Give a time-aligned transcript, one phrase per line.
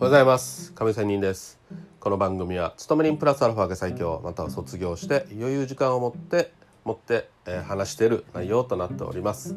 [0.00, 0.72] おはようございます。
[0.72, 1.60] 亀仙人です。
[2.00, 4.22] この番組は勤め人プラスアルファが最強。
[4.24, 6.54] または卒業して余裕時間を持って
[6.86, 9.54] 持って、えー、話している内容となっております。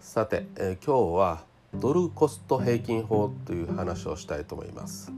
[0.00, 1.44] さて、えー、今日は
[1.74, 5.12] ドルコスト平均法という話をしたいと思います。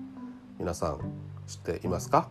[0.59, 0.99] 皆さん
[1.47, 2.29] 知っていますか、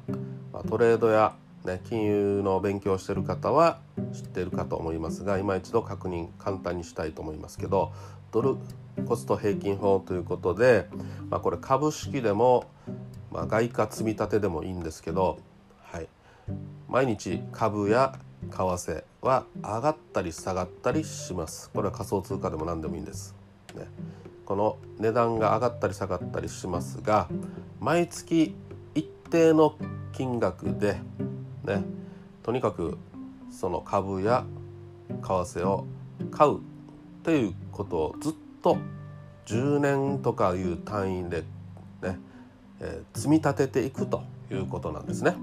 [0.53, 1.33] まあ、トレードや
[1.65, 3.79] ね、金融の勉強している方は
[4.13, 7.91] 知っているかと思いますが今一度確認簡単にしたいと思いますけど
[8.31, 8.55] ドル
[9.05, 10.87] コスト平均法ということで、
[11.29, 12.65] まあ、これ株式でも、
[13.31, 15.39] まあ、外貨積み立てでもいいんですけど、
[15.81, 16.07] はい、
[16.87, 18.17] 毎日株や
[18.51, 21.69] 為替は上がったり下がったりします。
[21.71, 23.35] これは仮想通貨でも何でもいいんです、
[23.75, 23.87] ね、
[24.45, 27.27] この値段が上がったり下がったりしますが
[27.79, 28.55] 毎月
[28.95, 29.75] 一定の
[30.13, 30.97] 金額で
[31.63, 31.83] ね
[32.43, 32.97] とにかく
[33.51, 34.45] その株や
[35.09, 35.85] 為替を
[36.31, 36.59] 買う
[37.23, 38.77] ということをずっと
[39.45, 41.41] 10年とかいう単位で
[42.01, 42.19] ね、
[42.79, 45.35] えー、積み立てていくということなんですね。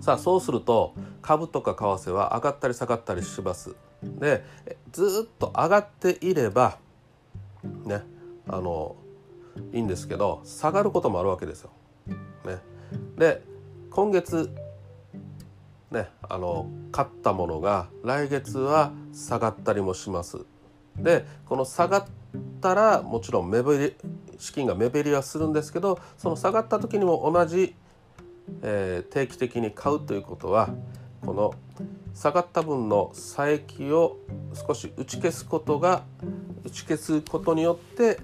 [0.00, 3.74] さあそうすると株とか為替は上がったり下がったりします。
[4.02, 4.44] で
[4.92, 6.78] ずっと上がっていれば
[7.84, 8.02] ね
[8.48, 8.96] あの
[9.72, 11.70] いいんですけど下がることもあるわけですよ。
[12.44, 12.58] ね、
[13.16, 13.42] で
[13.90, 14.54] 今月
[15.90, 20.38] ねあの買ったものが来月は下がったりもします
[20.98, 22.04] でこの下がっ
[22.60, 23.94] たらもちろん目減り
[24.38, 27.74] 資金が目減りはするんですけどその下がった時にも同じ、
[28.62, 30.70] えー、定期的に買うということは
[31.24, 31.54] この
[32.14, 34.16] 下がった分の差益を
[34.54, 36.04] 少し打ち消すことが
[36.64, 38.18] 打ち消すことによって、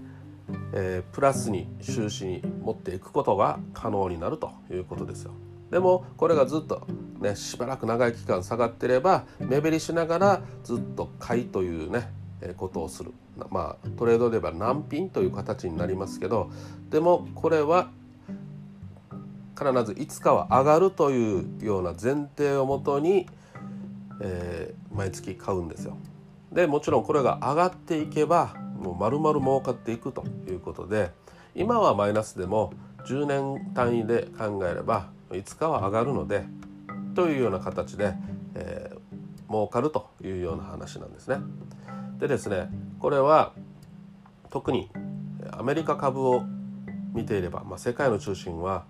[0.73, 5.33] えー、プラスに収支に持っていくことが可能になるということですよ。
[5.73, 6.87] でもこれがずっと
[7.19, 12.11] ねしばらく長い期間下がってれば目減りしながらずっと買いというね
[12.59, 13.13] ことをする
[13.51, 16.51] まあトレードで言えば難品という形になりますけど
[16.91, 17.89] でもこれは
[19.59, 23.27] 必ずいつかは上がるというような前提をもとに、
[24.21, 25.97] えー、毎月買うんですよ。
[26.53, 31.13] でもちろんこれが上がっていけばもう丸々儲かっていくということで
[31.55, 32.75] 今はマイナスでも
[33.07, 36.45] 10年単位で考えればいつかは上がるので
[37.15, 38.15] というような形で、
[38.55, 41.37] えー、儲かるというような話なんですね。
[42.19, 42.71] でですね
[43.01, 43.53] これは
[44.51, 44.91] 特に
[45.51, 46.45] アメリカ株を
[47.13, 48.85] 見ていれば、まあ、世界の中心は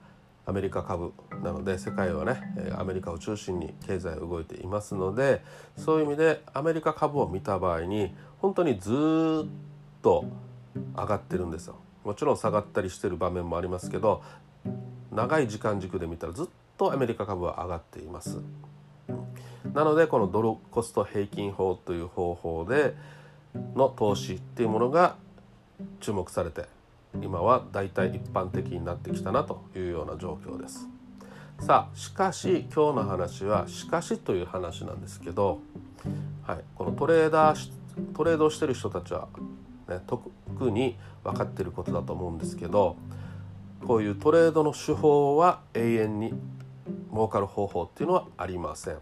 [0.44, 2.41] アメリカ株なので世界はね
[2.76, 5.42] アメリカを中心に経済動いていますので
[5.76, 8.94] そういう意味でアメリカ株を見た場合に本当にずっ
[10.03, 10.24] と
[10.97, 11.76] 上がってるんですよ。
[12.04, 14.22] もちろん下がったりしてる場面もありますけど
[15.12, 16.47] 長い時間軸で見たらずっ
[16.78, 18.41] とアメリカ株は上がっています。
[19.73, 22.95] なのでこのドルコスト平均法という方法で
[23.75, 25.17] の投資っていうものが
[26.01, 26.67] 注目されて
[27.22, 30.89] 今はだいたい一般的になってきたなというような状況です。
[31.61, 35.61] さあしかし今日の話は「しかし」という話なんですけど、
[36.43, 37.72] はい、このトレーダー
[38.15, 39.28] トレードをしてる人たちは、
[39.89, 40.31] ね、特
[40.71, 42.97] に分かってることだと思うんですけど
[43.87, 46.34] こういうトレードの手法は永遠に
[47.12, 48.98] 儲かる方法っていうのはありません。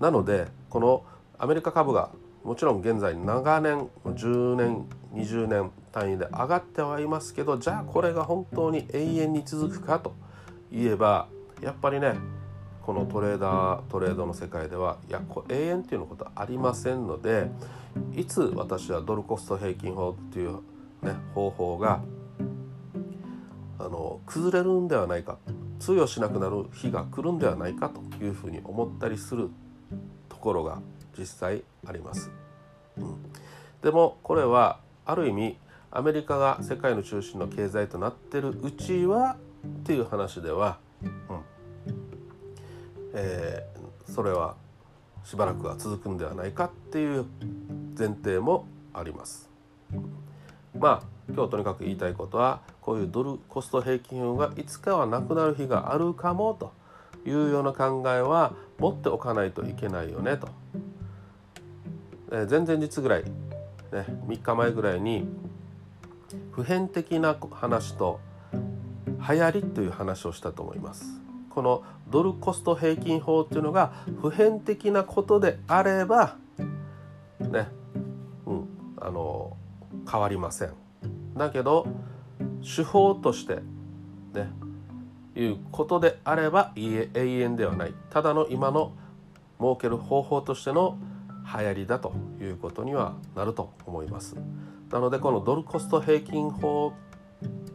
[0.00, 1.04] なのでこの
[1.38, 2.10] アメリカ株が
[2.44, 10.14] もちろん現在長年10年20年単位で上がってはいますけどじゃあこれが本当に永遠に続くかと
[10.70, 11.28] いえば
[11.62, 12.14] やっぱりね
[12.82, 17.48] このトレーダートレードの世界ではいや永遠っていうのことはありませんので
[18.14, 20.56] いつ私はドルコスト平均法っていう、
[21.02, 22.02] ね、方法が
[23.84, 25.36] あの崩れるんではないか
[25.78, 29.50] 通用しなくなる日が来るんではないかというふうに思ったりする
[30.30, 30.80] ところが
[31.18, 32.30] 実際あります。
[32.96, 33.16] うん、
[33.82, 35.58] でもこれはある意味
[35.90, 39.36] アメリカが世界の中心の経済となってるうちは
[39.66, 41.40] っていう話では、うん
[43.12, 44.56] えー、それは
[45.24, 47.26] しばらくは続くんではないかっていう
[47.98, 49.50] 前提もあります。
[50.78, 56.72] まあ今日とにかく言いたいことはこういうドルコスト平均法がいつかはなくなる日があるかもと
[57.26, 60.48] いうような考えは持っておかないといけないよねと
[62.32, 63.30] え前々日ぐらい、ね、
[64.26, 65.26] 3日前ぐらいに
[66.52, 68.20] 普遍的な話と
[69.06, 71.20] 流行りという話をしたと思います。
[71.50, 76.36] このドルコスト平均法っていうのが普遍的なことであれば
[77.38, 77.68] ね、
[78.46, 78.68] うん、
[79.00, 79.56] あの
[80.10, 80.83] 変わりません。
[81.36, 81.86] だけど
[82.62, 83.56] 手法として
[84.32, 84.50] ね
[85.36, 88.92] いうことであれば永遠ではないただの今の
[89.60, 90.98] 設ける方法としての
[91.58, 94.36] 流行りだということにはなると思います。
[94.90, 96.92] なのでこのドルコスト平均法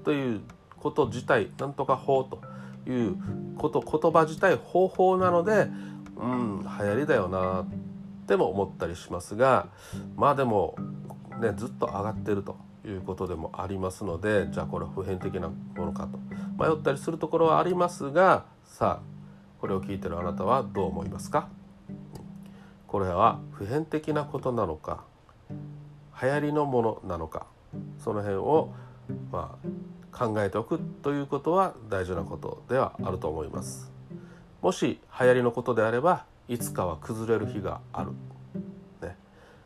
[0.03, 0.41] という
[0.77, 2.41] こと自体なんとか法と
[2.89, 3.17] いう
[3.57, 5.67] こと言葉自体方法なので
[6.17, 7.65] うん流行りだよなっ
[8.25, 9.67] ても思ったりしますが
[10.15, 10.75] まあでも
[11.41, 12.57] ねずっと上がってると
[12.89, 16.19] いうことでもありますのでじゃあこれは普遍的なものかと。
[16.57, 21.47] 迷ったりするところはありますがさあこれを聞いてるあなたはどう思いますか？
[22.87, 25.03] これは普遍的なことなのか
[26.21, 27.45] 流行りのものなのか
[28.03, 28.73] その辺を
[29.31, 33.91] まあ考えておくということは大事なことではあると思います。
[34.61, 38.11] もし流行りのことであればいつかは崩れる日がある、
[39.01, 39.15] ね、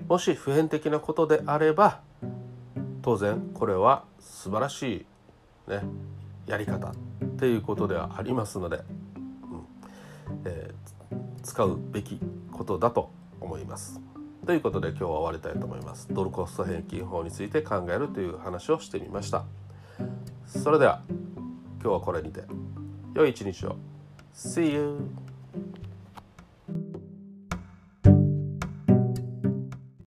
[0.08, 2.02] もし普遍的なことであれば
[3.04, 5.06] 当然これは素晴らし
[5.68, 5.82] い、ね、
[6.48, 6.96] やり方っ
[7.38, 8.84] ていうことではありますので、うん
[10.46, 12.20] えー、使うべき
[12.52, 13.12] ことだと
[13.42, 14.00] 思います。
[14.46, 16.08] ということで今日は終わりたいと思います。
[16.12, 19.44] ドルコスト平均法について考えるという話をしてみました。
[20.48, 21.04] それでは
[21.82, 22.44] 今日はこれにて
[23.14, 23.76] 良い一日を。
[24.34, 25.10] See you!